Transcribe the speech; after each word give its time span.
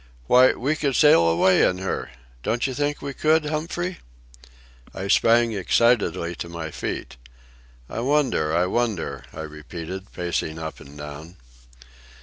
Why 0.25 0.53
we 0.53 0.75
could 0.75 0.95
sail 0.95 1.27
away 1.29 1.61
in 1.61 1.77
her. 1.77 2.09
Don't 2.41 2.65
you 2.65 2.73
think 2.73 3.03
we 3.03 3.13
could, 3.13 3.45
Humphrey?" 3.45 3.99
I 4.95 5.07
sprang 5.07 5.53
excitedly 5.53 6.33
to 6.37 6.49
my 6.49 6.71
feet. 6.71 7.17
"I 7.87 7.99
wonder, 7.99 8.51
I 8.51 8.65
wonder," 8.65 9.25
I 9.31 9.41
repeated, 9.41 10.11
pacing 10.11 10.57
up 10.57 10.79
and 10.79 10.97
down. 10.97 11.35